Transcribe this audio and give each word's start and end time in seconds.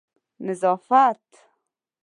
نظافت 0.39 1.29